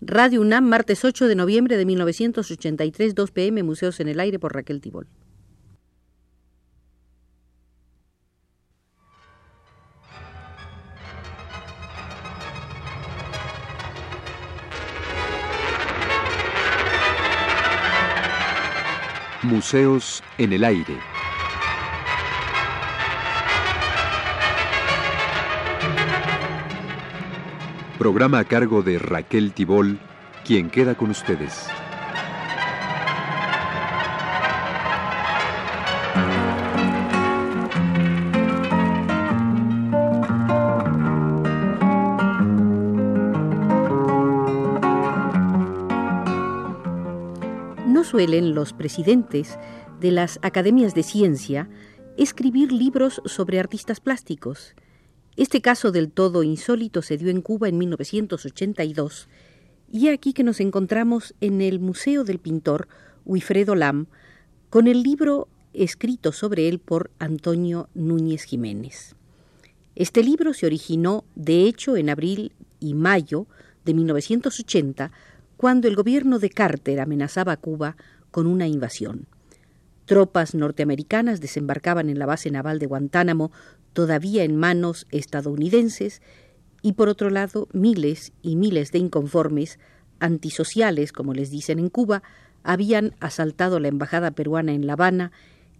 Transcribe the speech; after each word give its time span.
Radio 0.00 0.42
UNAM, 0.42 0.64
martes 0.64 1.04
8 1.04 1.26
de 1.26 1.34
noviembre 1.34 1.76
de 1.76 1.84
1983, 1.84 3.16
2 3.16 3.30
pm, 3.32 3.64
Museos 3.64 3.98
en 3.98 4.06
el 4.06 4.20
Aire 4.20 4.38
por 4.38 4.54
Raquel 4.54 4.80
Tibol. 4.80 5.08
Museos 19.42 20.22
en 20.36 20.52
el 20.52 20.62
Aire. 20.62 21.17
Programa 27.98 28.38
a 28.38 28.44
cargo 28.44 28.82
de 28.82 28.96
Raquel 29.00 29.52
Tibol, 29.52 29.98
quien 30.44 30.70
queda 30.70 30.94
con 30.94 31.10
ustedes. 31.10 31.66
No 47.84 48.04
suelen 48.04 48.54
los 48.54 48.72
presidentes 48.72 49.58
de 49.98 50.12
las 50.12 50.38
academias 50.42 50.94
de 50.94 51.02
ciencia 51.02 51.68
escribir 52.16 52.70
libros 52.70 53.20
sobre 53.24 53.58
artistas 53.58 53.98
plásticos 53.98 54.76
este 55.38 55.60
caso 55.60 55.92
del 55.92 56.10
todo 56.10 56.42
insólito 56.42 57.00
se 57.00 57.16
dio 57.16 57.30
en 57.30 57.42
Cuba 57.42 57.68
en 57.68 57.78
1982 57.78 59.28
y 59.88 60.08
aquí 60.08 60.32
que 60.32 60.42
nos 60.42 60.58
encontramos 60.58 61.32
en 61.40 61.60
el 61.60 61.78
Museo 61.78 62.24
del 62.24 62.40
Pintor 62.40 62.88
Wilfredo 63.24 63.76
Lam 63.76 64.08
con 64.68 64.88
el 64.88 65.04
libro 65.04 65.46
escrito 65.74 66.32
sobre 66.32 66.68
él 66.68 66.80
por 66.80 67.12
Antonio 67.20 67.88
Núñez 67.94 68.42
Jiménez. 68.42 69.14
Este 69.94 70.24
libro 70.24 70.54
se 70.54 70.66
originó, 70.66 71.24
de 71.36 71.66
hecho, 71.66 71.96
en 71.96 72.10
abril 72.10 72.52
y 72.80 72.94
mayo 72.94 73.46
de 73.84 73.94
1980, 73.94 75.12
cuando 75.56 75.86
el 75.86 75.94
gobierno 75.94 76.40
de 76.40 76.50
Carter 76.50 77.00
amenazaba 77.00 77.52
a 77.52 77.56
Cuba 77.58 77.96
con 78.32 78.48
una 78.48 78.66
invasión. 78.66 79.28
Tropas 80.08 80.54
norteamericanas 80.54 81.38
desembarcaban 81.38 82.08
en 82.08 82.18
la 82.18 82.24
base 82.24 82.50
naval 82.50 82.78
de 82.78 82.86
Guantánamo 82.86 83.52
todavía 83.92 84.42
en 84.42 84.56
manos 84.56 85.06
estadounidenses 85.10 86.22
y 86.80 86.94
por 86.94 87.10
otro 87.10 87.28
lado 87.28 87.68
miles 87.74 88.32
y 88.40 88.56
miles 88.56 88.90
de 88.90 89.00
inconformes 89.00 89.78
antisociales, 90.18 91.12
como 91.12 91.34
les 91.34 91.50
dicen 91.50 91.78
en 91.78 91.90
Cuba, 91.90 92.22
habían 92.62 93.16
asaltado 93.20 93.80
la 93.80 93.88
embajada 93.88 94.30
peruana 94.30 94.72
en 94.72 94.86
La 94.86 94.94
Habana 94.94 95.30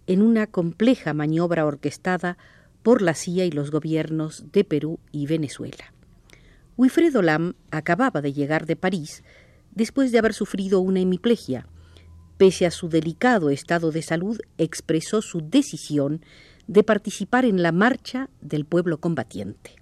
en 0.05 0.21
una 0.21 0.45
compleja 0.45 1.15
maniobra 1.15 1.65
orquestada 1.65 2.37
por 2.83 3.01
la 3.01 3.15
CIA 3.15 3.45
y 3.45 3.51
los 3.51 3.71
gobiernos 3.71 4.51
de 4.51 4.63
Perú 4.63 4.99
y 5.11 5.25
Venezuela. 5.25 5.91
Wilfredo 6.77 7.23
Lam 7.23 7.55
acababa 7.71 8.21
de 8.21 8.31
llegar 8.31 8.67
de 8.67 8.75
París 8.75 9.23
después 9.73 10.11
de 10.11 10.19
haber 10.19 10.35
sufrido 10.35 10.81
una 10.81 10.99
hemiplegia. 10.99 11.65
Pese 12.39 12.65
a 12.65 12.71
su 12.71 12.87
delicado 12.87 13.49
estado 13.49 13.91
de 13.91 14.01
salud, 14.01 14.39
expresó 14.57 15.21
su 15.21 15.41
decisión 15.41 16.21
de 16.67 16.85
participar 16.85 17.43
en 17.43 17.61
la 17.61 17.73
marcha 17.73 18.29
del 18.39 18.63
pueblo 18.63 19.01
combatiente. 19.01 19.75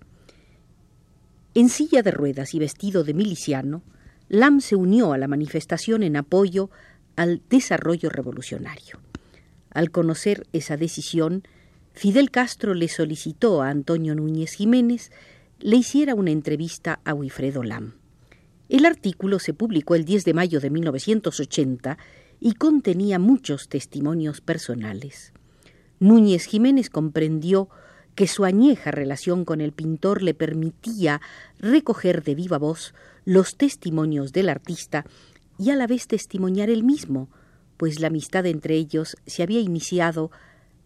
En 1.54 1.70
silla 1.70 2.02
de 2.02 2.10
ruedas 2.10 2.56
y 2.56 2.60
vestido 2.60 3.04
de 3.04 3.14
miliciano, 3.14 3.84
Lam 4.28 4.60
se 4.60 4.76
unió 4.76 5.14
a 5.14 5.20
la 5.20 5.28
manifestación 5.28 6.02
en 6.02 6.16
apoyo 6.16 6.72
al 7.16 7.44
desarrollo 7.48 8.10
revolucionario. 8.10 9.00
Al 9.70 9.92
conocer 9.92 10.48
esa 10.52 10.78
decisión, 10.78 11.44
Fidel 11.94 12.32
Castro 12.32 12.74
le 12.74 12.88
solicitó 12.88 13.62
a 13.62 13.70
Antonio 13.70 14.16
Núñez 14.16 14.54
Jiménez 14.54 15.12
le 15.60 15.76
hiciera 15.76 16.16
una 16.16 16.32
entrevista 16.32 17.02
a 17.06 17.14
Wilfredo 17.14 17.62
Lam. 17.62 17.94
El 18.68 18.86
artículo 18.88 19.38
se 19.38 19.54
publicó 19.54 19.94
el 19.94 20.06
10 20.06 20.26
de 20.26 20.34
mayo 20.34 20.60
de 20.60 20.72
1980 20.72 22.00
y 22.40 22.54
contenía 22.54 23.20
muchos 23.20 23.70
testimonios 23.70 24.42
personales. 24.42 25.34
Núñez 26.00 26.46
Jiménez 26.46 26.90
comprendió 26.90 27.70
que 28.16 28.28
su 28.28 28.46
añeja 28.46 28.92
relación 28.92 29.46
con 29.46 29.62
el 29.62 29.74
pintor 29.74 30.24
le 30.24 30.34
permitía 30.34 31.22
recoger 31.60 32.24
de 32.24 32.36
viva 32.36 32.58
voz 32.58 32.94
los 33.26 33.58
testimonios 33.58 34.32
del 34.34 34.50
artista 34.50 35.06
y 35.60 35.70
a 35.70 35.76
la 35.76 35.88
vez 35.88 36.08
testimoniar 36.08 36.70
él 36.70 36.84
mismo, 36.84 37.30
pues 37.78 38.00
la 38.00 38.08
amistad 38.08 38.46
entre 38.46 38.76
ellos 38.76 39.18
se 39.26 39.44
había 39.44 39.60
iniciado 39.60 40.32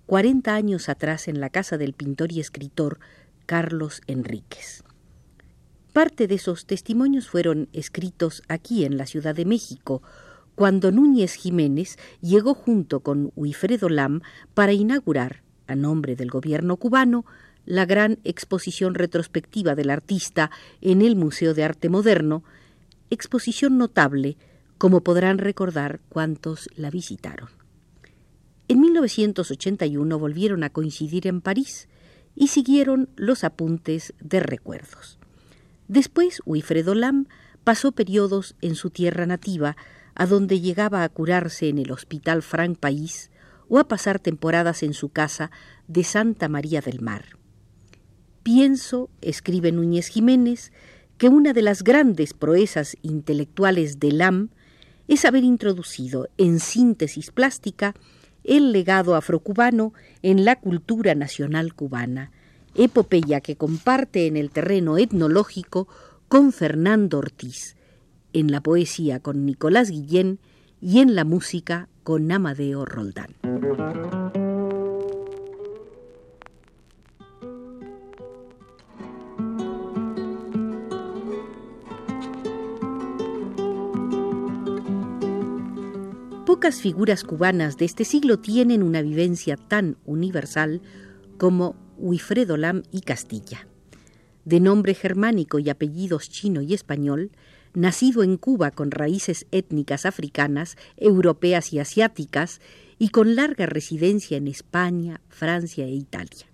cuarenta 0.06 0.56
años 0.56 0.90
atrás 0.90 1.28
en 1.28 1.40
la 1.40 1.50
casa 1.50 1.78
del 1.78 1.94
pintor 1.94 2.32
y 2.34 2.42
escritor 2.42 3.00
Carlos 3.46 4.02
Enríquez. 4.08 4.84
Parte 5.94 6.28
de 6.28 6.36
esos 6.36 6.66
testimonios 6.66 7.28
fueron 7.28 7.70
escritos 7.74 8.44
aquí 8.48 8.86
en 8.86 8.98
la 8.98 9.06
Ciudad 9.06 9.36
de 9.36 9.46
México, 9.46 10.02
cuando 10.62 10.92
Núñez 10.92 11.34
Jiménez 11.34 11.98
llegó 12.22 12.54
junto 12.54 13.00
con 13.00 13.32
Wilfredo 13.36 13.90
Lam 13.90 14.22
para 14.54 14.74
inaugurar, 14.74 15.42
a 15.66 15.74
nombre 15.74 16.16
del 16.16 16.30
gobierno 16.30 16.78
cubano, 16.78 17.26
la 17.66 17.88
gran 17.88 18.20
exposición 18.26 18.94
retrospectiva 18.94 19.74
del 19.74 19.90
artista 19.90 20.52
en 20.80 21.02
el 21.02 21.16
Museo 21.16 21.56
de 21.56 21.64
Arte 21.64 21.90
Moderno, 21.90 22.44
exposición 23.10 23.80
notable, 23.80 24.38
como 24.78 25.02
podrán 25.02 25.40
recordar 25.40 26.00
cuantos 26.10 26.70
la 26.76 26.92
visitaron. 26.92 27.50
En 28.68 28.82
1981 28.82 30.20
volvieron 30.20 30.64
a 30.64 30.70
coincidir 30.70 31.26
en 31.26 31.42
París 31.42 31.90
y 32.36 32.50
siguieron 32.50 33.10
los 33.16 33.44
apuntes 33.44 34.14
de 34.20 34.42
recuerdos. 34.42 35.18
Después, 35.88 36.40
Wilfredo 36.46 36.94
Lam 36.94 37.26
pasó 37.64 37.94
periodos 37.94 38.56
en 38.62 38.76
su 38.76 38.92
tierra 38.92 39.26
nativa, 39.26 39.76
a 40.16 40.26
donde 40.26 40.60
llegaba 40.60 41.04
a 41.04 41.10
curarse 41.10 41.70
en 41.70 41.78
el 41.78 41.92
Hospital 41.92 42.42
Frank 42.42 42.78
País 42.78 43.32
o 43.70 43.80
a 43.80 43.88
pasar 43.88 44.20
temporadas 44.20 44.84
en 44.84 44.94
su 44.94 45.10
casa 45.10 45.52
de 45.88 46.04
Santa 46.04 46.50
María 46.50 46.82
del 46.82 47.02
Mar. 47.02 47.38
Pienso, 48.44 49.10
escribe 49.22 49.72
Núñez 49.72 50.08
Jiménez, 50.08 50.72
que 51.18 51.30
una 51.30 51.54
de 51.54 51.62
las 51.62 51.84
grandes 51.84 52.34
proezas 52.34 52.98
intelectuales 53.02 54.00
de 54.00 54.12
LAM 54.12 54.50
es 55.08 55.26
haber 55.26 55.44
introducido 55.44 56.28
en 56.38 56.60
síntesis 56.60 57.32
plástica 57.32 57.94
el 58.44 58.72
legado 58.72 59.16
afrocubano 59.16 59.94
en 60.24 60.46
la 60.46 60.56
cultura 60.56 61.14
nacional 61.16 61.76
cubana, 61.76 62.32
epopeya 62.76 63.42
que 63.42 63.56
comparte 63.56 64.28
en 64.28 64.38
el 64.38 64.50
terreno 64.50 64.98
etnológico 64.98 65.88
con 66.28 66.52
Fernando 66.52 67.20
Ortiz, 67.20 67.76
en 68.34 68.52
la 68.52 68.62
poesía 68.62 69.20
con 69.20 69.46
Nicolás 69.46 69.90
Guillén 69.90 70.40
y 70.82 71.00
en 71.00 71.16
la 71.16 71.26
música 71.26 71.90
con 72.04 72.32
Amadeo 72.32 72.86
Roldán. 72.86 73.36
Pocas 86.46 86.82
figuras 86.82 87.24
cubanas 87.24 87.78
de 87.78 87.86
este 87.86 88.04
siglo 88.04 88.40
tienen 88.40 88.84
una 88.84 89.02
vivencia 89.02 89.56
tan 89.56 89.98
universal 90.06 90.82
como 91.38 91.76
Wilfredo 91.98 92.58
Lam 92.58 92.84
y 92.92 93.02
Castilla. 93.02 93.68
De 94.46 94.60
nombre 94.60 94.94
germánico 94.94 95.60
y 95.60 95.70
apellidos 95.70 96.30
chino 96.30 96.62
y 96.62 96.74
español, 96.74 97.32
nacido 97.74 98.24
en 98.24 98.38
Cuba 98.38 98.72
con 98.72 98.92
raíces 98.92 99.46
étnicas 99.52 100.06
africanas, 100.06 100.78
europeas 100.98 101.74
y 101.74 101.80
asiáticas, 101.80 102.62
y 103.00 103.10
con 103.10 103.36
larga 103.36 103.66
residencia 103.66 104.38
en 104.38 104.48
España, 104.48 105.22
Francia 105.30 105.86
e 105.86 105.92
Italia. 105.92 106.46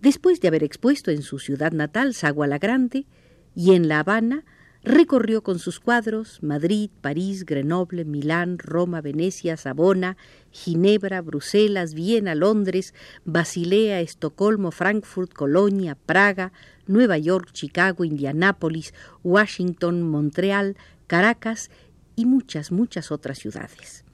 Después 0.00 0.40
de 0.40 0.48
haber 0.48 0.64
expuesto 0.64 1.10
en 1.10 1.22
su 1.22 1.38
ciudad 1.38 1.72
natal, 1.72 2.14
Sagua 2.14 2.46
la 2.46 2.58
Grande, 2.58 3.06
y 3.54 3.74
en 3.74 3.88
La 3.88 4.00
Habana, 4.00 4.44
recorrió 4.86 5.42
con 5.42 5.58
sus 5.58 5.80
cuadros 5.80 6.40
Madrid, 6.44 6.90
París, 7.00 7.44
Grenoble, 7.44 8.04
Milán, 8.04 8.56
Roma, 8.56 9.00
Venecia, 9.00 9.56
Sabona, 9.56 10.16
Ginebra, 10.52 11.20
Bruselas, 11.22 11.92
Viena, 11.92 12.36
Londres, 12.36 12.94
Basilea, 13.24 14.00
Estocolmo, 14.00 14.70
Frankfurt, 14.70 15.32
Colonia, 15.32 15.96
Praga, 15.96 16.52
Nueva 16.86 17.18
York, 17.18 17.50
Chicago, 17.52 18.04
Indianápolis, 18.04 18.94
Washington, 19.24 20.02
Montreal, 20.02 20.76
Caracas 21.08 21.70
y 22.14 22.24
muchas, 22.24 22.70
muchas 22.70 23.10
otras 23.10 23.38
ciudades. 23.38 24.04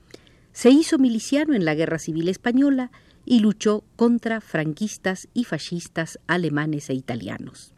Se 0.52 0.70
hizo 0.70 0.98
miliciano 0.98 1.54
en 1.54 1.66
la 1.66 1.74
Guerra 1.74 1.98
Civil 1.98 2.28
Española 2.28 2.90
y 3.26 3.40
luchó 3.40 3.84
contra 3.96 4.40
franquistas 4.40 5.28
y 5.34 5.44
fascistas 5.44 6.18
alemanes 6.26 6.88
e 6.88 6.94
italianos. 6.94 7.74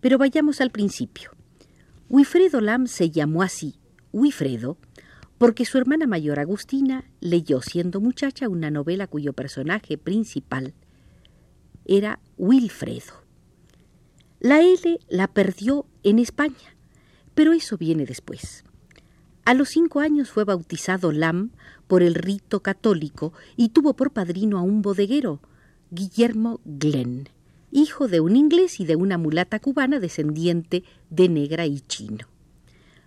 Pero 0.00 0.18
vayamos 0.18 0.60
al 0.60 0.70
principio. 0.70 1.35
Wifredo 2.08 2.60
Lam 2.60 2.86
se 2.86 3.10
llamó 3.10 3.42
así, 3.42 3.74
Wifredo, 4.12 4.78
porque 5.38 5.64
su 5.64 5.76
hermana 5.78 6.06
mayor 6.06 6.38
Agustina 6.38 7.04
leyó 7.20 7.60
siendo 7.60 8.00
muchacha 8.00 8.48
una 8.48 8.70
novela 8.70 9.06
cuyo 9.06 9.32
personaje 9.32 9.98
principal 9.98 10.74
era 11.84 12.20
Wilfredo. 12.36 13.24
La 14.40 14.60
L 14.60 14.98
la 15.08 15.28
perdió 15.28 15.86
en 16.02 16.18
España, 16.18 16.76
pero 17.34 17.52
eso 17.52 17.76
viene 17.76 18.06
después. 18.06 18.64
A 19.44 19.54
los 19.54 19.68
cinco 19.70 20.00
años 20.00 20.30
fue 20.30 20.44
bautizado 20.44 21.12
Lam 21.12 21.52
por 21.86 22.02
el 22.02 22.14
rito 22.14 22.60
católico 22.60 23.32
y 23.56 23.70
tuvo 23.70 23.94
por 23.94 24.12
padrino 24.12 24.58
a 24.58 24.62
un 24.62 24.82
bodeguero, 24.82 25.40
Guillermo 25.90 26.60
Glenn, 26.64 27.28
hijo 27.70 28.08
de 28.08 28.20
un 28.20 28.36
inglés 28.36 28.80
y 28.80 28.84
de 28.84 28.96
una 28.96 29.18
mulata 29.18 29.60
cubana 29.60 30.00
descendiente 30.00 30.84
de 31.10 31.28
negra 31.28 31.66
y 31.66 31.80
chino. 31.80 32.26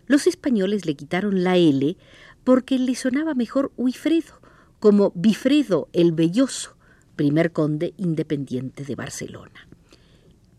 Los 0.07 0.27
españoles 0.27 0.85
le 0.85 0.95
quitaron 0.95 1.43
la 1.43 1.57
L 1.57 1.97
porque 2.43 2.79
le 2.79 2.95
sonaba 2.95 3.35
mejor 3.35 3.71
Huifredo, 3.77 4.41
como 4.79 5.11
Bifredo 5.15 5.89
el 5.93 6.11
Belloso, 6.13 6.75
primer 7.15 7.51
conde 7.51 7.93
independiente 7.97 8.83
de 8.83 8.95
Barcelona. 8.95 9.67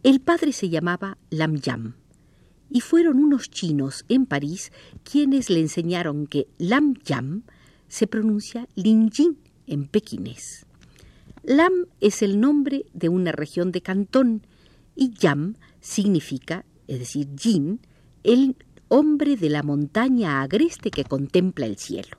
El 0.03 0.21
padre 0.21 0.53
se 0.53 0.69
llamaba 0.69 1.19
Lam 1.31 1.57
Yam 1.57 1.95
y 2.71 2.81
fueron 2.81 3.19
unos 3.19 3.51
chinos 3.51 4.05
en 4.09 4.27
París 4.27 4.73
quienes 5.03 5.51
le 5.51 5.61
enseñaron 5.61 6.27
que 6.27 6.47
Lam 6.59 6.95
Yam 7.05 7.43
se 7.89 8.07
pronuncia 8.07 8.69
Linjin 8.77 9.37
en 9.67 9.89
pequinés. 9.89 10.67
Lam 11.43 11.87
es 12.01 12.23
el 12.23 12.39
nombre 12.39 12.85
de 12.93 13.09
una 13.09 13.33
región 13.33 13.73
de 13.73 13.81
Cantón 13.81 14.47
y 14.95 15.15
Yam 15.15 15.57
significa, 15.81 16.67
es 16.87 16.99
decir, 16.99 17.29
Jin, 17.39 17.81
el 18.25 18.57
hombre 18.89 19.37
de 19.37 19.49
la 19.49 19.63
montaña 19.63 20.43
agreste 20.43 20.91
que 20.91 21.05
contempla 21.05 21.65
el 21.65 21.79
cielo. 21.79 22.19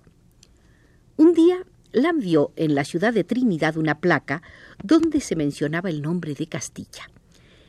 Un 1.17 1.33
día 1.33 1.65
Lam 1.91 2.19
vio 2.19 2.51
en 2.55 2.73
la 2.73 2.83
ciudad 2.83 3.13
de 3.13 3.23
Trinidad 3.23 3.77
una 3.77 3.99
placa 3.99 4.41
donde 4.83 5.19
se 5.19 5.35
mencionaba 5.35 5.89
el 5.89 6.01
nombre 6.01 6.33
de 6.33 6.47
Castilla. 6.47 7.11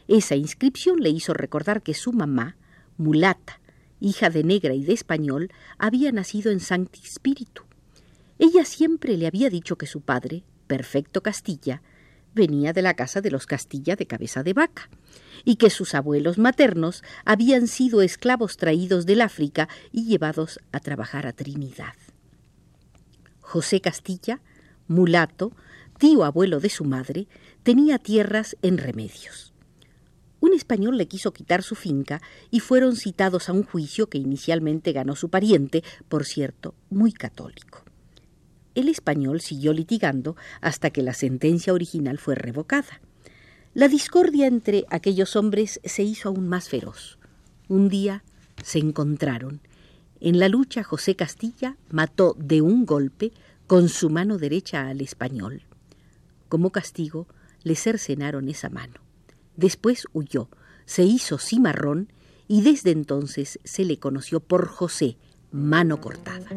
Esa 0.08 0.36
inscripción 0.36 1.00
le 1.00 1.10
hizo 1.10 1.34
recordar 1.34 1.82
que 1.82 1.92
su 1.92 2.12
mamá, 2.12 2.56
mulata, 2.96 3.60
hija 4.00 4.30
de 4.30 4.42
negra 4.42 4.74
y 4.74 4.84
de 4.84 4.94
español, 4.94 5.50
había 5.78 6.12
nacido 6.12 6.50
en 6.50 6.60
Sancti 6.60 7.00
Spiritu. 7.04 7.62
Ella 8.38 8.64
siempre 8.64 9.16
le 9.16 9.26
había 9.26 9.50
dicho 9.50 9.76
que 9.76 9.86
su 9.86 10.00
padre, 10.00 10.44
perfecto 10.72 11.22
Castilla, 11.22 11.82
venía 12.34 12.72
de 12.72 12.80
la 12.80 12.94
casa 12.94 13.20
de 13.20 13.30
los 13.30 13.44
Castilla 13.44 13.94
de 13.94 14.06
cabeza 14.06 14.42
de 14.42 14.54
vaca, 14.54 14.88
y 15.44 15.56
que 15.56 15.68
sus 15.68 15.94
abuelos 15.94 16.38
maternos 16.38 17.04
habían 17.26 17.66
sido 17.68 18.00
esclavos 18.00 18.56
traídos 18.56 19.04
del 19.04 19.20
África 19.20 19.68
y 19.90 20.06
llevados 20.06 20.60
a 20.72 20.80
trabajar 20.80 21.26
a 21.26 21.34
Trinidad. 21.34 21.92
José 23.42 23.82
Castilla, 23.82 24.40
mulato, 24.88 25.52
tío 25.98 26.24
abuelo 26.24 26.58
de 26.58 26.70
su 26.70 26.86
madre, 26.86 27.28
tenía 27.62 27.98
tierras 27.98 28.56
en 28.62 28.78
Remedios 28.78 29.52
un 30.40 30.54
español 30.54 30.98
le 30.98 31.06
quiso 31.06 31.32
quitar 31.32 31.62
su 31.62 31.76
finca 31.76 32.20
y 32.50 32.58
fueron 32.58 32.96
citados 32.96 33.48
a 33.48 33.52
un 33.52 33.62
juicio 33.62 34.08
que 34.08 34.18
inicialmente 34.18 34.90
ganó 34.90 35.14
su 35.14 35.28
pariente, 35.28 35.84
por 36.08 36.24
cierto, 36.24 36.74
muy 36.90 37.12
católico. 37.12 37.84
El 38.74 38.88
español 38.88 39.40
siguió 39.40 39.72
litigando 39.72 40.36
hasta 40.60 40.90
que 40.90 41.02
la 41.02 41.12
sentencia 41.12 41.72
original 41.72 42.18
fue 42.18 42.34
revocada. 42.34 43.00
La 43.74 43.88
discordia 43.88 44.46
entre 44.46 44.84
aquellos 44.90 45.36
hombres 45.36 45.80
se 45.84 46.02
hizo 46.02 46.28
aún 46.28 46.48
más 46.48 46.68
feroz. 46.68 47.18
Un 47.68 47.88
día 47.88 48.22
se 48.62 48.78
encontraron. 48.78 49.60
En 50.20 50.38
la 50.38 50.48
lucha 50.48 50.82
José 50.84 51.16
Castilla 51.16 51.76
mató 51.90 52.36
de 52.38 52.60
un 52.62 52.86
golpe 52.86 53.32
con 53.66 53.88
su 53.88 54.10
mano 54.10 54.38
derecha 54.38 54.88
al 54.88 55.00
español. 55.00 55.62
Como 56.48 56.70
castigo 56.70 57.26
le 57.62 57.76
cercenaron 57.76 58.48
esa 58.48 58.68
mano. 58.68 59.00
Después 59.56 60.06
huyó, 60.12 60.48
se 60.84 61.04
hizo 61.04 61.38
cimarrón 61.38 62.12
y 62.48 62.62
desde 62.62 62.90
entonces 62.90 63.58
se 63.64 63.84
le 63.84 63.98
conoció 63.98 64.40
por 64.40 64.68
José, 64.68 65.16
mano 65.50 66.00
cortada. 66.00 66.50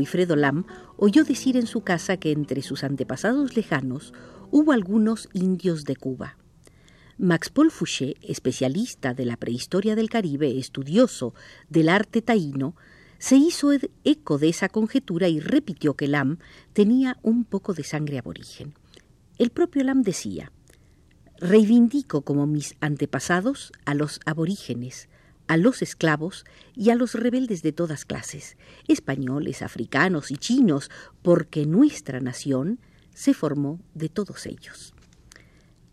Wilfredo 0.00 0.34
Lam 0.34 0.64
oyó 0.96 1.24
decir 1.24 1.58
en 1.58 1.66
su 1.66 1.82
casa 1.82 2.16
que 2.16 2.32
entre 2.32 2.62
sus 2.62 2.84
antepasados 2.84 3.54
lejanos 3.54 4.14
hubo 4.50 4.72
algunos 4.72 5.28
indios 5.34 5.84
de 5.84 5.94
Cuba. 5.94 6.38
Max 7.18 7.50
Paul 7.50 7.70
Fouché, 7.70 8.16
especialista 8.22 9.12
de 9.12 9.26
la 9.26 9.36
prehistoria 9.36 9.94
del 9.94 10.08
Caribe, 10.08 10.58
estudioso 10.58 11.34
del 11.68 11.90
arte 11.90 12.22
taíno, 12.22 12.76
se 13.18 13.36
hizo 13.36 13.72
eco 14.04 14.38
de 14.38 14.48
esa 14.48 14.70
conjetura 14.70 15.28
y 15.28 15.38
repitió 15.38 15.92
que 15.92 16.08
Lam 16.08 16.38
tenía 16.72 17.18
un 17.20 17.44
poco 17.44 17.74
de 17.74 17.84
sangre 17.84 18.16
aborigen. 18.16 18.72
El 19.36 19.50
propio 19.50 19.84
Lam 19.84 20.00
decía, 20.00 20.50
reivindico 21.36 22.22
como 22.22 22.46
mis 22.46 22.74
antepasados 22.80 23.70
a 23.84 23.92
los 23.92 24.20
aborígenes, 24.24 25.09
a 25.50 25.56
los 25.56 25.82
esclavos 25.82 26.44
y 26.76 26.90
a 26.90 26.94
los 26.94 27.14
rebeldes 27.14 27.64
de 27.64 27.72
todas 27.72 28.04
clases, 28.04 28.56
españoles, 28.86 29.62
africanos 29.62 30.30
y 30.30 30.36
chinos, 30.36 30.92
porque 31.22 31.66
nuestra 31.66 32.20
nación 32.20 32.78
se 33.14 33.34
formó 33.34 33.80
de 33.92 34.08
todos 34.08 34.46
ellos. 34.46 34.94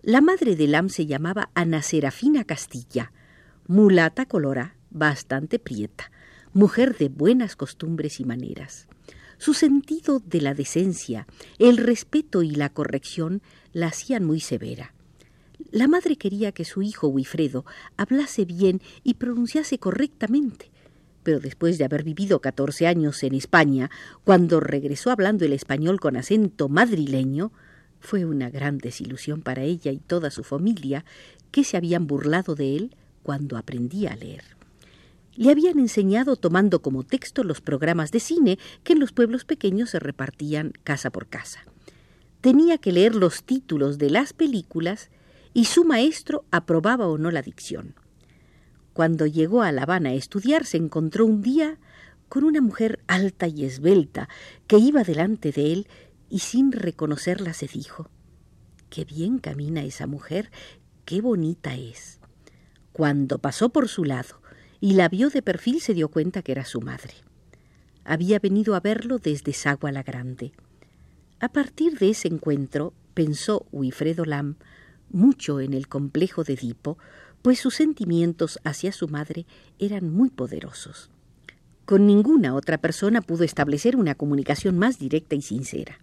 La 0.03 0.21
madre 0.21 0.55
de 0.55 0.67
Lam 0.67 0.89
se 0.89 1.07
llamaba 1.07 1.49
Ana 1.55 1.81
Serafina 1.81 2.43
Castilla, 2.43 3.11
mulata 3.65 4.27
colora, 4.27 4.77
bastante 4.91 5.57
prieta, 5.57 6.11
mujer 6.53 6.95
de 6.95 7.09
buenas 7.09 7.55
costumbres 7.55 8.19
y 8.19 8.25
maneras. 8.25 8.87
Su 9.39 9.55
sentido 9.55 10.19
de 10.19 10.39
la 10.39 10.53
decencia, 10.53 11.25
el 11.57 11.77
respeto 11.77 12.43
y 12.43 12.51
la 12.51 12.69
corrección 12.69 13.41
la 13.73 13.87
hacían 13.87 14.23
muy 14.23 14.39
severa. 14.39 14.93
La 15.71 15.87
madre 15.87 16.15
quería 16.15 16.53
que 16.53 16.63
su 16.63 16.81
hijo 16.81 17.07
Wifredo 17.07 17.65
hablase 17.97 18.45
bien 18.45 18.81
y 19.03 19.15
pronunciase 19.15 19.79
correctamente, 19.79 20.71
pero 21.23 21.41
después 21.41 21.77
de 21.77 21.83
haber 21.83 22.03
vivido 22.03 22.39
catorce 22.39 22.87
años 22.87 23.21
en 23.23 23.35
España, 23.35 23.91
cuando 24.23 24.61
regresó 24.61 25.11
hablando 25.11 25.43
el 25.43 25.51
español 25.51 25.99
con 25.99 26.15
acento 26.15 26.69
madrileño, 26.69 27.51
fue 27.99 28.23
una 28.23 28.49
gran 28.49 28.77
desilusión 28.77 29.41
para 29.41 29.63
ella 29.63 29.91
y 29.91 29.97
toda 29.97 30.31
su 30.31 30.43
familia, 30.43 31.03
que 31.51 31.65
se 31.65 31.75
habían 31.75 32.07
burlado 32.07 32.55
de 32.55 32.77
él 32.77 32.95
cuando 33.23 33.57
aprendía 33.57 34.13
a 34.13 34.15
leer. 34.15 34.43
Le 35.35 35.51
habían 35.51 35.79
enseñado 35.79 36.37
tomando 36.37 36.81
como 36.81 37.03
texto 37.03 37.43
los 37.43 37.59
programas 37.59 38.11
de 38.11 38.21
cine 38.21 38.57
que 38.85 38.93
en 38.93 38.99
los 38.99 39.11
pueblos 39.11 39.43
pequeños 39.43 39.89
se 39.89 39.99
repartían 39.99 40.71
casa 40.83 41.09
por 41.09 41.27
casa. 41.27 41.65
Tenía 42.39 42.77
que 42.77 42.93
leer 42.93 43.15
los 43.15 43.43
títulos 43.43 43.97
de 43.97 44.09
las 44.09 44.31
películas 44.31 45.09
y 45.57 45.65
su 45.65 45.85
maestro 45.85 46.45
aprobaba 46.51 47.07
o 47.07 47.17
no 47.17 47.31
la 47.31 47.41
dicción. 47.41 47.95
Cuando 48.93 49.25
llegó 49.25 49.63
a 49.63 49.71
La 49.71 49.81
Habana 49.81 50.09
a 50.09 50.13
estudiar, 50.13 50.67
se 50.67 50.77
encontró 50.77 51.25
un 51.25 51.41
día 51.41 51.79
con 52.29 52.43
una 52.43 52.61
mujer 52.61 52.99
alta 53.07 53.47
y 53.47 53.65
esbelta 53.65 54.29
que 54.67 54.77
iba 54.77 55.03
delante 55.03 55.51
de 55.51 55.73
él 55.73 55.87
y 56.29 56.39
sin 56.39 56.71
reconocerla 56.71 57.53
se 57.53 57.65
dijo 57.65 58.11
Qué 58.91 59.03
bien 59.03 59.39
camina 59.39 59.81
esa 59.81 60.05
mujer, 60.05 60.51
qué 61.05 61.21
bonita 61.21 61.75
es. 61.75 62.19
Cuando 62.93 63.39
pasó 63.39 63.69
por 63.69 63.87
su 63.87 64.05
lado 64.05 64.39
y 64.79 64.93
la 64.93 65.09
vio 65.09 65.31
de 65.31 65.41
perfil 65.41 65.81
se 65.81 65.95
dio 65.95 66.09
cuenta 66.09 66.43
que 66.43 66.51
era 66.51 66.65
su 66.65 66.81
madre. 66.81 67.15
Había 68.05 68.37
venido 68.37 68.75
a 68.75 68.79
verlo 68.79 69.17
desde 69.17 69.53
Sagua 69.53 69.91
la 69.91 70.03
Grande. 70.03 70.51
A 71.39 71.49
partir 71.49 71.97
de 71.97 72.11
ese 72.11 72.27
encuentro 72.27 72.93
pensó 73.15 73.65
Wilfredo 73.71 74.23
Lam 74.23 74.57
mucho 75.09 75.59
en 75.59 75.73
el 75.73 75.87
complejo 75.87 76.43
de 76.43 76.53
Edipo, 76.53 76.97
pues 77.41 77.59
sus 77.59 77.75
sentimientos 77.75 78.59
hacia 78.63 78.91
su 78.91 79.07
madre 79.07 79.45
eran 79.79 80.11
muy 80.11 80.29
poderosos. 80.29 81.09
Con 81.85 82.05
ninguna 82.05 82.53
otra 82.53 82.77
persona 82.77 83.21
pudo 83.21 83.43
establecer 83.43 83.95
una 83.95 84.15
comunicación 84.15 84.77
más 84.77 84.99
directa 84.99 85.35
y 85.35 85.41
sincera. 85.41 85.99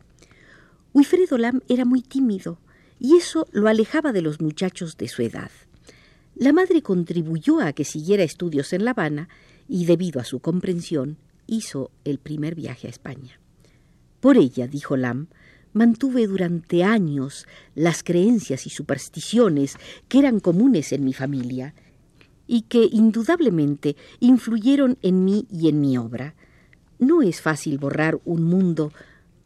Wilfredo 0.95 1.37
Lam 1.37 1.61
era 1.69 1.85
muy 1.85 2.01
tímido 2.01 2.59
y 2.99 3.17
eso 3.17 3.47
lo 3.53 3.69
alejaba 3.69 4.13
de 4.13 4.23
los 4.23 4.41
muchachos 4.41 4.97
de 4.97 5.09
su 5.09 5.23
edad. 5.23 5.51
La 6.37 6.53
madre 6.53 6.83
contribuyó 6.83 7.61
a 7.61 7.73
que 7.73 7.85
siguiera 7.85 8.23
estudios 8.23 8.73
en 8.73 8.85
La 8.85 8.93
Habana 8.93 9.29
y, 9.69 9.85
debido 9.85 10.21
a 10.21 10.25
su 10.25 10.41
comprensión, 10.41 11.19
hizo 11.47 11.91
el 12.05 12.19
primer 12.19 12.55
viaje 12.55 12.87
a 12.87 12.91
España. 12.91 13.39
Por 14.21 14.37
ella, 14.37 14.67
dijo 14.67 14.97
Lam, 14.97 15.29
mantuve 15.75 16.27
durante 16.27 16.83
años 16.83 17.47
las 17.75 18.03
creencias 18.03 18.67
y 18.67 18.71
supersticiones 18.71 19.77
que 20.09 20.21
eran 20.21 20.41
comunes 20.41 20.93
en 20.93 21.05
mi 21.05 21.13
familia, 21.13 21.75
y 22.47 22.63
que 22.63 22.89
indudablemente 22.91 23.97
influyeron 24.21 24.99
en 25.03 25.25
mí 25.25 25.47
y 25.51 25.69
en 25.69 25.81
mi 25.81 25.97
obra. 25.99 26.35
No 26.99 27.23
es 27.23 27.41
fácil 27.41 27.79
borrar 27.79 28.21
un 28.25 28.45
mundo 28.45 28.93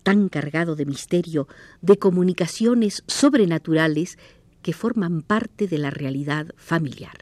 tan 0.02 0.28
cargado 0.28 0.76
de 0.76 0.86
misterio, 0.86 1.48
de 1.80 1.98
comunicaciones 1.98 3.02
sobrenaturales 3.06 4.18
que 4.62 4.72
forman 4.72 5.22
parte 5.22 5.66
de 5.66 5.78
la 5.78 5.90
realidad 5.90 6.48
familiar. 6.56 7.18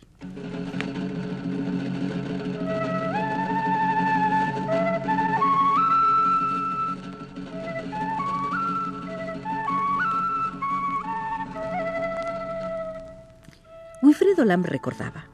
Wilfredo 14.19 14.47
Lam 14.47 14.63
recordaba. 14.63 15.27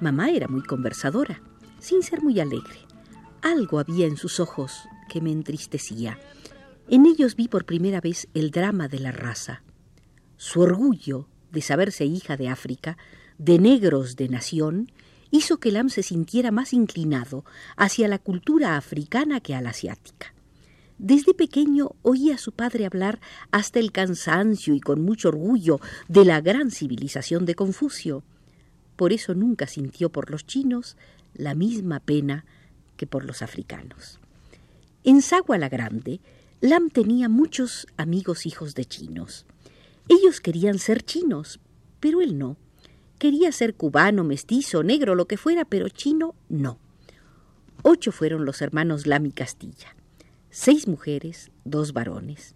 Mamá 0.00 0.30
era 0.30 0.48
muy 0.48 0.62
conversadora, 0.62 1.42
sin 1.78 2.02
ser 2.02 2.22
muy 2.22 2.40
alegre. 2.40 2.78
Algo 3.42 3.78
había 3.78 4.06
en 4.06 4.16
sus 4.16 4.40
ojos 4.40 4.88
que 5.10 5.20
me 5.20 5.30
entristecía. 5.30 6.18
En 6.88 7.04
ellos 7.04 7.36
vi 7.36 7.48
por 7.48 7.66
primera 7.66 8.00
vez 8.00 8.28
el 8.32 8.50
drama 8.50 8.88
de 8.88 8.98
la 8.98 9.12
raza. 9.12 9.62
Su 10.38 10.62
orgullo 10.62 11.28
de 11.52 11.60
saberse 11.60 12.06
hija 12.06 12.38
de 12.38 12.48
África, 12.48 12.96
de 13.36 13.58
negros 13.58 14.16
de 14.16 14.30
nación, 14.30 14.90
hizo 15.30 15.58
que 15.60 15.70
Lam 15.70 15.90
se 15.90 16.02
sintiera 16.02 16.50
más 16.50 16.72
inclinado 16.72 17.44
hacia 17.76 18.08
la 18.08 18.18
cultura 18.18 18.78
africana 18.78 19.40
que 19.40 19.54
a 19.54 19.60
la 19.60 19.70
asiática. 19.70 20.32
Desde 21.02 21.32
pequeño 21.32 21.92
oía 22.02 22.34
a 22.34 22.38
su 22.38 22.52
padre 22.52 22.84
hablar 22.84 23.20
hasta 23.52 23.78
el 23.78 23.90
cansancio 23.90 24.74
y 24.74 24.80
con 24.80 25.00
mucho 25.00 25.30
orgullo 25.30 25.80
de 26.08 26.26
la 26.26 26.42
gran 26.42 26.70
civilización 26.70 27.46
de 27.46 27.54
Confucio. 27.54 28.22
Por 28.96 29.14
eso 29.14 29.34
nunca 29.34 29.66
sintió 29.66 30.10
por 30.10 30.30
los 30.30 30.44
chinos 30.44 30.98
la 31.32 31.54
misma 31.54 32.00
pena 32.00 32.44
que 32.98 33.06
por 33.06 33.24
los 33.24 33.40
africanos. 33.40 34.20
En 35.02 35.22
Sagua 35.22 35.56
la 35.56 35.70
Grande, 35.70 36.20
Lam 36.60 36.90
tenía 36.90 37.30
muchos 37.30 37.86
amigos 37.96 38.44
hijos 38.44 38.74
de 38.74 38.84
chinos. 38.84 39.46
Ellos 40.06 40.42
querían 40.42 40.78
ser 40.78 41.02
chinos, 41.02 41.60
pero 41.98 42.20
él 42.20 42.36
no. 42.36 42.58
Quería 43.18 43.52
ser 43.52 43.72
cubano, 43.72 44.22
mestizo, 44.22 44.82
negro, 44.82 45.14
lo 45.14 45.24
que 45.24 45.38
fuera, 45.38 45.64
pero 45.64 45.88
chino 45.88 46.34
no. 46.50 46.78
Ocho 47.84 48.12
fueron 48.12 48.44
los 48.44 48.60
hermanos 48.60 49.06
Lam 49.06 49.24
y 49.24 49.32
Castilla 49.32 49.96
seis 50.50 50.86
mujeres, 50.86 51.50
dos 51.64 51.92
varones. 51.92 52.54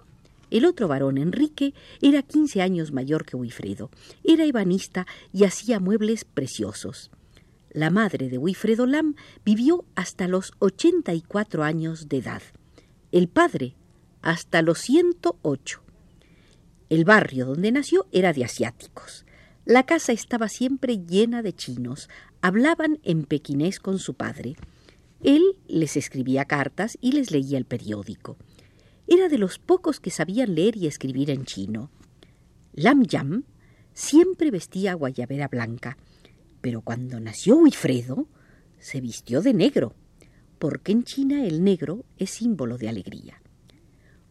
El 0.51 0.67
otro 0.67 0.87
varón, 0.89 1.19
Enrique, 1.19 1.75
era 2.01 2.23
quince 2.23 2.63
años 2.63 2.93
mayor 2.93 3.25
que 3.25 3.37
Wilfredo. 3.37 3.91
Era 4.23 4.45
ebanista 4.45 5.07
y 5.33 5.45
hacía 5.45 5.81
muebles 5.81 6.25
preciosos. 6.25 7.11
La 7.71 7.91
madre 7.91 8.29
de 8.29 8.39
Wilfredo 8.39 8.87
Lam 8.87 9.17
vivió 9.45 9.85
hasta 9.97 10.29
los 10.29 10.53
ochenta 10.61 11.13
y 11.13 11.23
cuatro 11.23 11.65
años 11.65 12.09
de 12.09 12.19
edad. 12.19 12.43
El 13.11 13.29
padre 13.29 13.75
hasta 14.23 14.63
los 14.63 14.79
ciento 14.79 15.39
ocho. 15.43 15.83
El 16.89 17.05
barrio 17.05 17.47
donde 17.47 17.73
nació 17.73 18.07
era 18.13 18.33
de 18.33 18.45
asiáticos. 18.45 19.27
La 19.65 19.87
casa 19.87 20.13
estaba 20.13 20.49
siempre 20.49 20.99
llena 20.99 21.43
de 21.43 21.53
chinos. 21.53 22.09
Hablaban 22.43 23.01
en 23.03 23.25
pequinés 23.25 23.81
con 23.81 23.99
su 23.99 24.15
padre. 24.15 24.57
Él 25.25 25.57
les 25.67 25.97
escribía 25.97 26.45
cartas 26.45 26.99
y 27.01 27.13
les 27.13 27.31
leía 27.31 27.57
el 27.57 27.65
periódico. 27.65 28.37
Era 29.07 29.31
de 29.31 29.39
los 29.39 29.59
pocos 29.59 29.99
que 29.99 30.11
sabían 30.11 30.55
leer 30.55 30.77
y 30.77 30.87
escribir 30.87 31.31
en 31.31 31.47
chino. 31.47 31.91
Lam 32.75 33.05
Yam 33.05 33.45
siempre 33.95 34.51
vestía 34.51 34.93
guayabera 34.93 35.49
blanca, 35.49 35.97
pero 36.61 36.83
cuando 36.83 37.21
nació 37.21 37.57
Wilfredo 37.57 38.29
se 38.79 39.01
vistió 39.01 39.41
de 39.41 39.55
negro, 39.55 39.95
porque 40.59 40.93
en 40.93 41.05
China 41.05 41.47
el 41.47 41.65
negro 41.65 42.05
es 42.19 42.31
símbolo 42.31 42.77
de 42.77 42.91
alegría. 42.91 43.41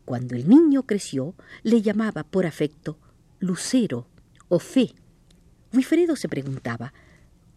Cuando 0.05 0.35
el 0.35 0.47
niño 0.47 0.83
creció, 0.83 1.33
le 1.63 1.81
llamaba 1.81 2.23
por 2.23 2.45
afecto 2.45 2.99
Lucero 3.39 4.07
o 4.47 4.59
Fe. 4.59 4.93
Wilfredo 5.73 6.15
se 6.15 6.29
preguntaba 6.29 6.93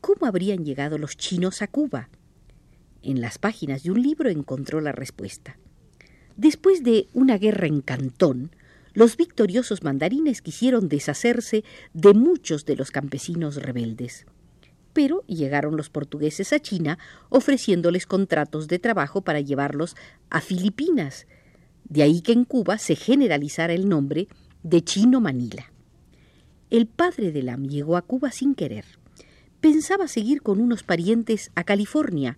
cómo 0.01 0.25
habrían 0.25 0.65
llegado 0.65 0.97
los 0.97 1.19
chinos 1.19 1.61
a 1.61 1.67
Cuba. 1.67 2.09
En 3.07 3.21
las 3.21 3.39
páginas 3.39 3.85
de 3.85 3.93
un 3.93 4.03
libro 4.03 4.31
encontró 4.31 4.81
la 4.81 4.91
respuesta. 4.91 5.57
Después 6.37 6.83
de 6.83 7.07
una 7.13 7.39
guerra 7.39 7.69
en 7.69 7.81
Cantón, 7.81 8.51
los 8.95 9.17
victoriosos 9.17 9.85
mandarines 9.85 10.43
quisieron 10.43 10.89
deshacerse 10.89 11.63
de 11.95 12.15
muchos 12.15 12.65
de 12.65 12.75
los 12.75 12.91
campesinos 12.91 13.63
rebeldes. 13.63 14.27
Pero 14.93 15.23
llegaron 15.29 15.77
los 15.77 15.89
portugueses 15.89 16.53
a 16.53 16.59
China 16.59 16.99
ofreciéndoles 17.29 18.07
contratos 18.07 18.67
de 18.67 18.81
trabajo 18.81 19.21
para 19.21 19.41
llevarlos 19.41 19.95
a 20.29 20.41
Filipinas. 20.41 21.29
De 21.85 22.03
ahí 22.03 22.23
que 22.23 22.33
en 22.33 22.45
Cuba 22.45 22.77
se 22.77 22.97
generalizara 22.97 23.73
el 23.73 23.89
nombre 23.89 24.27
de 24.65 24.83
Chino 24.83 25.21
Manila. 25.21 25.71
El 26.71 26.89
padre 26.89 27.31
de 27.31 27.45
Lam 27.45 27.69
llegó 27.69 27.97
a 27.97 28.03
Cuba 28.03 28.33
sin 28.33 28.57
querer. 28.57 28.85
Pensaba 29.61 30.09
seguir 30.09 30.43
con 30.43 30.61
unos 30.61 30.83
parientes 30.83 31.53
a 31.55 31.63
California, 31.63 32.37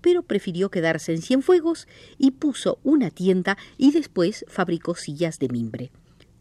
pero 0.00 0.22
prefirió 0.22 0.70
quedarse 0.70 1.12
en 1.12 1.22
Cienfuegos 1.22 1.88
y 2.18 2.32
puso 2.32 2.78
una 2.82 3.10
tienda 3.10 3.56
y 3.76 3.92
después 3.92 4.44
fabricó 4.48 4.94
sillas 4.94 5.38
de 5.38 5.48
mimbre. 5.48 5.90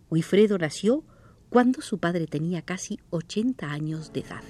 Wilfredo 0.09 0.57
nació 0.57 1.03
cuando 1.49 1.81
su 1.81 1.97
padre 1.97 2.27
tenía 2.27 2.61
casi 2.61 2.99
80 3.09 3.69
años 3.71 4.13
de 4.13 4.21
edad. 4.21 4.43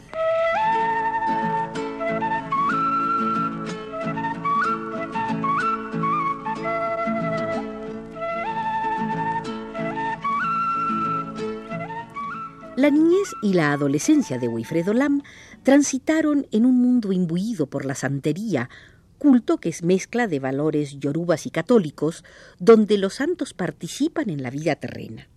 La 12.77 12.91
niñez 12.91 13.33
y 13.41 13.53
la 13.53 13.71
adolescencia 13.73 14.37
de 14.37 14.47
Wilfredo 14.47 14.93
Lam 14.93 15.23
transitaron 15.63 16.45
en 16.51 16.63
un 16.63 16.79
mundo 16.79 17.11
imbuido 17.11 17.65
por 17.65 17.85
la 17.85 17.95
santería, 17.95 18.69
culto 19.17 19.57
que 19.57 19.69
es 19.69 19.83
mezcla 19.83 20.27
de 20.27 20.39
valores 20.39 20.99
yorubas 20.99 21.45
y 21.45 21.49
católicos, 21.49 22.23
donde 22.59 22.97
los 22.97 23.15
santos 23.15 23.53
participan 23.53 24.29
en 24.29 24.43
la 24.43 24.49
vida 24.49 24.75
terrena. 24.75 25.27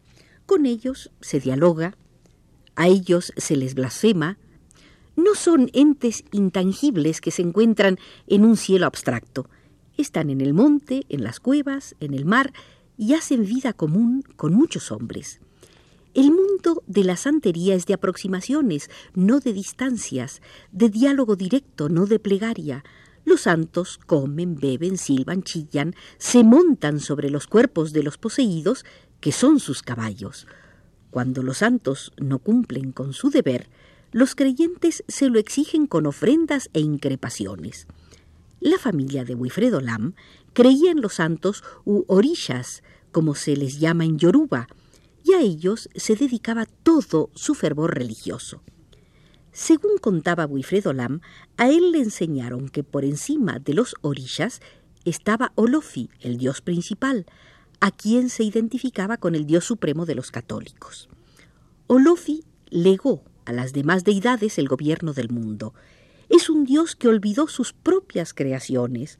Con 0.46 0.66
ellos 0.66 1.10
se 1.20 1.40
dialoga, 1.40 1.96
a 2.76 2.88
ellos 2.88 3.32
se 3.36 3.56
les 3.56 3.74
blasfema, 3.74 4.38
no 5.16 5.34
son 5.34 5.70
entes 5.72 6.24
intangibles 6.32 7.20
que 7.20 7.30
se 7.30 7.42
encuentran 7.42 7.98
en 8.26 8.44
un 8.44 8.56
cielo 8.56 8.86
abstracto, 8.86 9.48
están 9.96 10.30
en 10.30 10.40
el 10.40 10.54
monte, 10.54 11.04
en 11.08 11.22
las 11.22 11.40
cuevas, 11.40 11.94
en 12.00 12.14
el 12.14 12.24
mar 12.24 12.52
y 12.96 13.14
hacen 13.14 13.44
vida 13.44 13.72
común 13.72 14.24
con 14.36 14.54
muchos 14.54 14.90
hombres. 14.92 15.40
El 16.12 16.32
mundo 16.32 16.82
de 16.86 17.04
la 17.04 17.16
santería 17.16 17.74
es 17.74 17.86
de 17.86 17.94
aproximaciones, 17.94 18.90
no 19.14 19.38
de 19.38 19.52
distancias, 19.52 20.42
de 20.72 20.88
diálogo 20.88 21.36
directo, 21.36 21.88
no 21.88 22.06
de 22.06 22.18
plegaria, 22.18 22.84
los 23.24 23.42
santos 23.42 23.98
comen, 24.06 24.56
beben, 24.56 24.98
silban, 24.98 25.42
chillan, 25.42 25.94
se 26.18 26.42
montan 26.44 27.00
sobre 27.00 27.30
los 27.30 27.46
cuerpos 27.46 27.92
de 27.92 28.02
los 28.02 28.18
poseídos, 28.18 28.84
que 29.20 29.32
son 29.32 29.60
sus 29.60 29.82
caballos. 29.82 30.46
Cuando 31.10 31.42
los 31.42 31.58
santos 31.58 32.12
no 32.18 32.38
cumplen 32.38 32.92
con 32.92 33.12
su 33.12 33.30
deber, 33.30 33.68
los 34.12 34.34
creyentes 34.34 35.04
se 35.08 35.28
lo 35.28 35.38
exigen 35.38 35.86
con 35.86 36.06
ofrendas 36.06 36.70
e 36.72 36.80
increpaciones. 36.80 37.86
La 38.60 38.78
familia 38.78 39.24
de 39.24 39.34
Wilfredo 39.34 39.80
Lam 39.80 40.14
creía 40.52 40.90
en 40.90 41.00
los 41.00 41.14
santos 41.14 41.62
u 41.84 42.04
orillas, 42.08 42.82
como 43.12 43.34
se 43.34 43.56
les 43.56 43.78
llama 43.80 44.04
en 44.04 44.18
Yoruba, 44.18 44.68
y 45.24 45.34
a 45.34 45.40
ellos 45.40 45.88
se 45.94 46.16
dedicaba 46.16 46.66
todo 46.66 47.30
su 47.34 47.54
fervor 47.54 47.96
religioso. 47.96 48.62
Según 49.60 49.98
contaba 49.98 50.46
Wilfredo 50.46 50.94
Lam, 50.94 51.20
a 51.58 51.68
él 51.68 51.92
le 51.92 51.98
enseñaron 51.98 52.70
que 52.70 52.82
por 52.82 53.04
encima 53.04 53.58
de 53.58 53.74
los 53.74 53.94
orillas 54.00 54.62
estaba 55.04 55.52
Olofi, 55.54 56.08
el 56.20 56.38
dios 56.38 56.62
principal, 56.62 57.26
a 57.78 57.90
quien 57.90 58.30
se 58.30 58.42
identificaba 58.42 59.18
con 59.18 59.34
el 59.34 59.44
dios 59.44 59.66
supremo 59.66 60.06
de 60.06 60.14
los 60.14 60.30
católicos. 60.30 61.10
Olofi 61.88 62.42
legó 62.70 63.22
a 63.44 63.52
las 63.52 63.74
demás 63.74 64.02
deidades 64.02 64.56
el 64.56 64.66
gobierno 64.66 65.12
del 65.12 65.28
mundo. 65.28 65.74
Es 66.30 66.48
un 66.48 66.64
dios 66.64 66.96
que 66.96 67.08
olvidó 67.08 67.46
sus 67.46 67.74
propias 67.74 68.32
creaciones. 68.32 69.18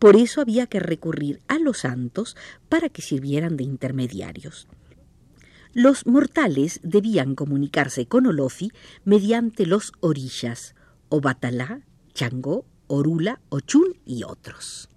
Por 0.00 0.16
eso 0.16 0.40
había 0.40 0.66
que 0.66 0.80
recurrir 0.80 1.40
a 1.46 1.60
los 1.60 1.78
santos 1.78 2.36
para 2.68 2.88
que 2.88 3.02
sirvieran 3.02 3.56
de 3.56 3.62
intermediarios. 3.62 4.66
Los 5.78 6.06
mortales 6.06 6.80
debían 6.82 7.34
comunicarse 7.34 8.06
con 8.06 8.26
Olofi 8.26 8.72
mediante 9.04 9.66
los 9.66 9.92
orillas, 10.00 10.74
Obatalá, 11.10 11.82
Changó, 12.14 12.64
Orula, 12.86 13.42
Ochun 13.50 13.94
y 14.06 14.24
otros. 14.24 14.88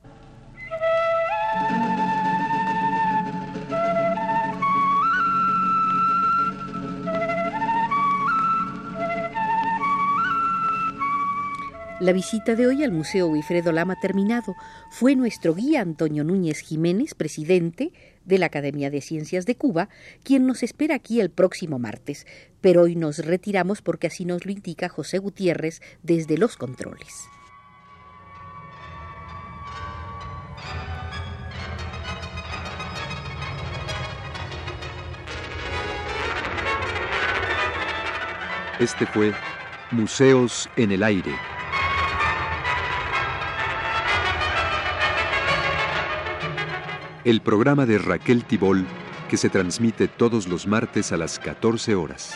La 11.99 12.13
visita 12.13 12.55
de 12.55 12.65
hoy 12.65 12.85
al 12.85 12.93
Museo 12.93 13.27
Wilfredo 13.27 13.73
Lama 13.73 13.97
terminado. 13.99 14.55
Fue 14.89 15.17
nuestro 15.17 15.53
guía 15.53 15.81
Antonio 15.81 16.23
Núñez 16.23 16.59
Jiménez, 16.59 17.13
presidente 17.13 17.91
de 18.29 18.37
la 18.37 18.45
Academia 18.45 18.89
de 18.89 19.01
Ciencias 19.01 19.45
de 19.45 19.55
Cuba, 19.55 19.89
quien 20.23 20.47
nos 20.47 20.63
espera 20.63 20.95
aquí 20.95 21.19
el 21.19 21.29
próximo 21.29 21.79
martes. 21.79 22.25
Pero 22.61 22.83
hoy 22.83 22.95
nos 22.95 23.17
retiramos 23.17 23.81
porque 23.81 24.07
así 24.07 24.23
nos 24.23 24.45
lo 24.45 24.53
indica 24.53 24.87
José 24.87 25.17
Gutiérrez 25.17 25.81
desde 26.01 26.37
los 26.37 26.55
controles. 26.55 27.27
Este 38.79 39.05
fue 39.05 39.33
Museos 39.91 40.69
en 40.77 40.93
el 40.93 41.03
Aire. 41.03 41.48
El 47.29 47.41
programa 47.41 47.85
de 47.85 47.99
Raquel 47.99 48.43
Tibol 48.43 48.87
que 49.29 49.37
se 49.37 49.51
transmite 49.51 50.07
todos 50.07 50.47
los 50.47 50.65
martes 50.65 51.11
a 51.11 51.17
las 51.17 51.37
14 51.37 51.93
horas. 51.93 52.33